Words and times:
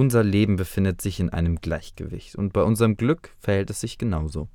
Unser 0.00 0.24
Leben 0.24 0.56
befindet 0.56 1.02
sich 1.02 1.20
in 1.20 1.28
einem 1.28 1.56
Gleichgewicht 1.60 2.34
und 2.34 2.54
bei 2.54 2.62
unserem 2.62 2.96
Glück 2.96 3.34
verhält 3.38 3.68
es 3.68 3.82
sich 3.82 3.98
genauso. 3.98 4.48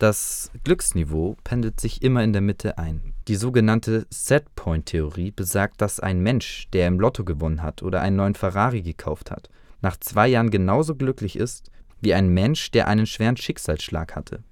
Das 0.00 0.50
Glücksniveau 0.64 1.36
pendelt 1.44 1.78
sich 1.78 2.02
immer 2.02 2.24
in 2.24 2.32
der 2.32 2.42
Mitte 2.42 2.78
ein. 2.78 3.14
Die 3.28 3.36
sogenannte 3.36 4.08
Setpoint-Theorie 4.10 5.30
besagt, 5.30 5.82
dass 5.82 6.00
ein 6.00 6.20
Mensch, 6.20 6.66
der 6.72 6.88
im 6.88 6.98
Lotto 6.98 7.22
gewonnen 7.22 7.62
hat 7.62 7.84
oder 7.84 8.00
einen 8.00 8.16
neuen 8.16 8.34
Ferrari 8.34 8.82
gekauft 8.82 9.30
hat, 9.30 9.50
nach 9.82 9.96
zwei 9.98 10.26
Jahren 10.26 10.50
genauso 10.50 10.96
glücklich 10.96 11.36
ist 11.36 11.70
wie 12.00 12.12
ein 12.12 12.30
Mensch, 12.30 12.72
der 12.72 12.88
einen 12.88 13.06
schweren 13.06 13.36
Schicksalsschlag 13.36 14.16
hatte. 14.16 14.42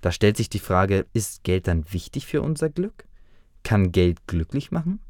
Da 0.00 0.12
stellt 0.12 0.38
sich 0.38 0.48
die 0.48 0.60
Frage, 0.60 1.04
ist 1.12 1.44
Geld 1.44 1.68
dann 1.68 1.84
wichtig 1.92 2.24
für 2.24 2.40
unser 2.40 2.70
Glück? 2.70 3.04
Kann 3.64 3.92
Geld 3.92 4.26
glücklich 4.26 4.70
machen? 4.70 5.00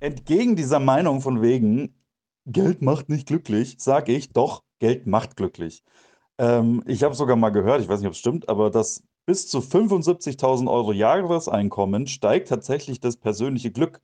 Entgegen 0.00 0.56
dieser 0.56 0.80
Meinung 0.80 1.20
von 1.20 1.42
wegen, 1.42 1.92
Geld 2.46 2.82
macht 2.82 3.08
nicht 3.08 3.28
glücklich, 3.28 3.76
sage 3.78 4.12
ich, 4.12 4.32
doch, 4.32 4.62
Geld 4.80 5.06
macht 5.06 5.36
glücklich. 5.36 5.82
Ähm, 6.38 6.82
ich 6.86 7.02
habe 7.04 7.14
sogar 7.14 7.36
mal 7.36 7.50
gehört, 7.50 7.80
ich 7.82 7.88
weiß 7.88 8.00
nicht, 8.00 8.08
ob 8.08 8.14
es 8.14 8.18
stimmt, 8.18 8.48
aber 8.48 8.70
dass 8.70 9.04
bis 9.26 9.48
zu 9.48 9.60
75.000 9.60 10.70
Euro 10.70 10.92
Jahreseinkommen 10.92 12.06
steigt 12.08 12.48
tatsächlich 12.48 13.00
das 13.00 13.16
persönliche 13.16 13.70
Glück, 13.72 14.00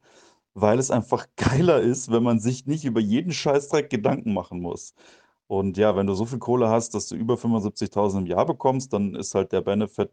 weil 0.55 0.79
es 0.79 0.91
einfach 0.91 1.27
geiler 1.37 1.81
ist, 1.81 2.11
wenn 2.13 2.23
man 2.23 2.41
sich 2.41 2.67
nicht 2.67 2.85
über 2.85 3.01
jeden 3.01 3.33
Scheißdreck 3.33 3.91
Gedanken 3.91 4.35
machen 4.35 4.61
muss. 4.61 4.95
Und 5.49 5.79
ja, 5.79 5.97
wenn 5.97 6.07
du 6.07 6.15
so 6.15 6.27
viel 6.27 6.39
Kohle 6.39 6.69
hast, 6.69 6.95
dass 6.95 7.09
du 7.09 7.17
über 7.17 7.37
75.000 7.37 8.19
im 8.19 8.27
Jahr 8.27 8.47
bekommst, 8.47 8.93
dann 8.93 9.15
ist 9.15 9.35
halt 9.35 9.53
der 9.53 9.63
Benefit 9.63 10.11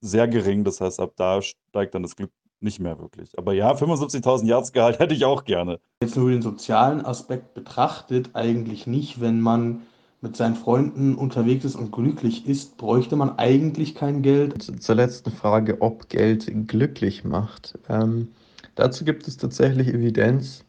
sehr 0.00 0.28
gering. 0.28 0.64
Das 0.64 0.80
heißt, 0.80 1.00
ab 1.00 1.12
da 1.16 1.42
steigt 1.42 1.94
dann 1.94 2.02
das 2.02 2.16
Glück 2.16 2.32
nicht 2.60 2.80
mehr 2.80 2.98
wirklich. 2.98 3.38
Aber 3.38 3.52
ja, 3.52 3.72
75.000 3.72 4.46
Jahresgehalt 4.46 4.98
hätte 4.98 5.14
ich 5.14 5.24
auch 5.24 5.44
gerne. 5.44 5.78
Jetzt 6.02 6.16
nur 6.16 6.30
den 6.30 6.42
sozialen 6.42 7.04
Aspekt 7.04 7.54
betrachtet, 7.54 8.30
eigentlich 8.34 8.86
nicht, 8.86 9.20
wenn 9.20 9.40
man 9.40 9.82
mit 10.20 10.36
seinen 10.36 10.56
Freunden 10.56 11.14
unterwegs 11.14 11.64
ist 11.64 11.76
und 11.76 11.92
glücklich 11.92 12.46
ist, 12.46 12.76
bräuchte 12.76 13.14
man 13.14 13.38
eigentlich 13.38 13.94
kein 13.94 14.22
Geld. 14.22 14.82
Zur 14.82 14.94
letzten 14.96 15.30
Frage, 15.30 15.80
ob 15.80 16.08
Geld 16.08 16.50
glücklich 16.66 17.24
macht. 17.24 17.78
Ähm, 17.88 18.28
dazu 18.74 19.04
gibt 19.04 19.28
es 19.28 19.36
tatsächlich 19.36 19.88
Evidenz. 19.88 20.64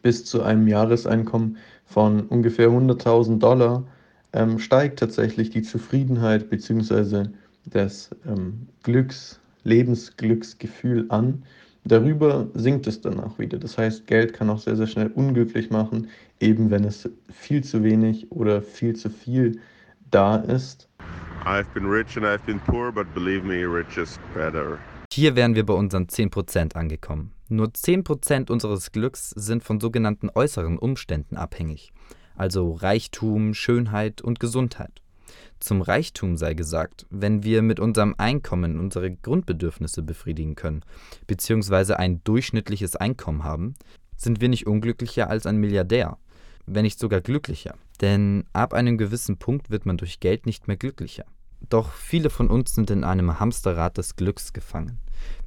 Bis 0.00 0.24
zu 0.24 0.42
einem 0.42 0.68
Jahreseinkommen 0.68 1.58
von 1.84 2.22
ungefähr 2.22 2.68
100.000 2.68 3.38
Dollar 3.38 3.84
ähm, 4.32 4.58
steigt 4.58 4.98
tatsächlich 5.00 5.50
die 5.50 5.62
Zufriedenheit 5.62 6.48
bzw. 6.48 7.28
das 7.66 8.10
ähm, 8.26 8.68
Glücks, 8.82 9.40
Lebensglücksgefühl 9.64 11.06
an. 11.08 11.42
Darüber 11.84 12.48
sinkt 12.54 12.86
es 12.86 13.00
dann 13.00 13.20
auch 13.20 13.38
wieder. 13.38 13.58
Das 13.58 13.78
heißt, 13.78 14.06
Geld 14.06 14.32
kann 14.32 14.50
auch 14.50 14.58
sehr, 14.58 14.76
sehr 14.76 14.86
schnell 14.86 15.08
unglücklich 15.08 15.70
machen, 15.70 16.08
eben 16.40 16.70
wenn 16.70 16.84
es 16.84 17.08
viel 17.32 17.64
zu 17.64 17.82
wenig 17.82 18.30
oder 18.30 18.60
viel 18.62 18.94
zu 18.94 19.10
viel 19.10 19.60
da 20.10 20.36
ist. 20.36 20.88
I've 21.44 21.72
been 21.72 21.86
rich 21.86 22.16
and 22.16 22.26
I've 22.26 22.44
been 22.44 22.60
poor, 22.60 22.92
but 22.92 23.06
believe 23.14 23.46
me, 23.46 23.64
rich 23.64 23.96
is 23.96 24.18
better. 24.34 24.78
Hier 25.12 25.34
wären 25.34 25.54
wir 25.54 25.64
bei 25.64 25.74
unseren 25.74 26.06
10% 26.06 26.74
angekommen. 26.74 27.32
Nur 27.48 27.68
10% 27.68 28.50
unseres 28.50 28.92
Glücks 28.92 29.30
sind 29.30 29.64
von 29.64 29.80
sogenannten 29.80 30.28
äußeren 30.34 30.78
Umständen 30.78 31.36
abhängig, 31.36 31.92
also 32.36 32.72
Reichtum, 32.72 33.54
Schönheit 33.54 34.20
und 34.20 34.38
Gesundheit. 34.38 35.00
Zum 35.60 35.82
Reichtum 35.82 36.36
sei 36.36 36.54
gesagt, 36.54 37.06
wenn 37.10 37.42
wir 37.42 37.62
mit 37.62 37.80
unserem 37.80 38.14
Einkommen 38.18 38.78
unsere 38.78 39.10
Grundbedürfnisse 39.10 40.02
befriedigen 40.02 40.54
können, 40.54 40.84
beziehungsweise 41.26 41.98
ein 41.98 42.22
durchschnittliches 42.24 42.96
Einkommen 42.96 43.44
haben, 43.44 43.74
sind 44.16 44.40
wir 44.40 44.48
nicht 44.48 44.66
unglücklicher 44.66 45.30
als 45.30 45.46
ein 45.46 45.56
Milliardär, 45.56 46.18
wenn 46.66 46.82
nicht 46.82 46.98
sogar 46.98 47.20
glücklicher. 47.20 47.74
Denn 48.00 48.44
ab 48.52 48.74
einem 48.74 48.98
gewissen 48.98 49.38
Punkt 49.38 49.70
wird 49.70 49.86
man 49.86 49.96
durch 49.96 50.20
Geld 50.20 50.46
nicht 50.46 50.68
mehr 50.68 50.76
glücklicher. 50.76 51.24
Doch 51.68 51.92
viele 51.92 52.30
von 52.30 52.48
uns 52.48 52.74
sind 52.74 52.90
in 52.90 53.04
einem 53.04 53.40
Hamsterrad 53.40 53.98
des 53.98 54.16
Glücks 54.16 54.52
gefangen, 54.52 54.98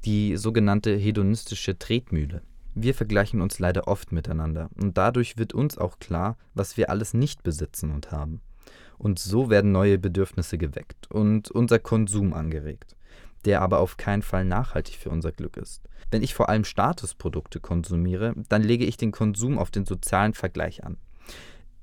die 0.04 0.36
sogenannte 0.36 0.96
hedonistische 0.96 1.78
Tretmühle. 1.78 2.42
Wir 2.74 2.94
vergleichen 2.94 3.42
uns 3.42 3.60
leider 3.60 3.88
oft 3.88 4.12
miteinander 4.12 4.70
und 4.80 4.98
dadurch 4.98 5.38
wird 5.38 5.54
uns 5.54 5.78
auch 5.78 6.00
klar, 6.00 6.38
was 6.54 6.78
wir 6.78 6.90
alles 6.90 7.14
nicht 7.14 7.44
besitzen 7.44 7.92
und 7.92 8.12
haben. 8.12 8.42
Und 9.02 9.18
so 9.18 9.50
werden 9.50 9.72
neue 9.72 9.98
Bedürfnisse 9.98 10.60
geweckt 10.60 11.10
und 11.10 11.50
unser 11.50 11.80
Konsum 11.80 12.36
angeregt, 12.36 12.96
der 13.46 13.64
aber 13.64 13.80
auf 13.80 13.98
keinen 13.98 14.22
Fall 14.22 14.46
nachhaltig 14.46 14.98
für 14.98 15.10
unser 15.10 15.32
Glück 15.32 15.58
ist. 15.58 15.82
Wenn 16.12 16.22
ich 16.22 16.36
vor 16.36 16.50
allem 16.50 16.64
Statusprodukte 16.64 17.60
konsumiere, 17.60 18.36
dann 18.48 18.62
lege 18.62 18.86
ich 18.86 18.98
den 18.98 19.12
Konsum 19.12 19.58
auf 19.58 19.72
den 19.72 19.86
sozialen 19.86 20.36
Vergleich 20.36 20.84
an. 20.84 20.98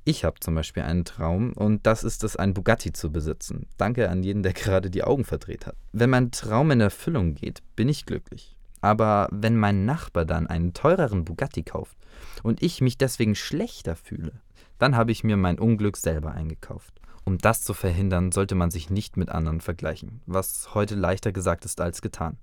Ich 0.05 0.25
habe 0.25 0.39
zum 0.39 0.55
Beispiel 0.55 0.85
einen 0.85 1.05
Traum 1.05 1.55
und 1.55 1.89
das 1.89 2.05
ist 2.05 2.23
es, 2.23 2.37
ein 2.37 2.55
Bugatti 2.55 2.93
zu 2.93 3.11
besitzen. 3.11 3.67
Danke 3.79 4.11
an 4.11 4.23
jeden, 4.23 4.45
der 4.45 4.53
gerade 4.55 4.89
die 4.89 5.03
Augen 5.03 5.25
verdreht 5.25 5.67
hat. 5.67 5.75
Wenn 5.91 6.11
mein 6.11 6.31
Traum 6.31 6.71
in 6.71 6.81
Erfüllung 6.81 7.35
geht, 7.35 7.65
bin 7.75 7.89
ich 7.89 8.07
glücklich. 8.07 8.57
Aber 8.81 9.29
wenn 9.31 9.57
mein 9.57 9.85
Nachbar 9.85 10.25
dann 10.25 10.47
einen 10.47 10.73
teureren 10.73 11.25
Bugatti 11.25 11.63
kauft 11.63 11.97
und 12.43 12.63
ich 12.63 12.81
mich 12.81 12.99
deswegen 12.99 13.35
schlechter 13.35 13.97
fühle, 13.97 14.33
dann 14.79 14.97
habe 14.97 15.13
ich 15.13 15.25
mir 15.25 15.37
mein 15.37 15.59
Unglück 15.59 15.97
selber 15.97 16.33
eingekauft. 16.33 16.95
Um 17.25 17.37
das 17.37 17.63
zu 17.63 17.75
verhindern, 17.75 18.33
sollte 18.33 18.55
man 18.55 18.71
sich 18.71 18.89
nicht 18.89 19.19
mit 19.19 19.29
anderen 19.29 19.61
vergleichen, 19.61 20.23
was 20.25 20.75
heute 20.75 20.95
leichter 20.95 21.33
gesagt 21.33 21.67
ist 21.67 21.81
als 21.81 22.01
getan. 22.01 22.39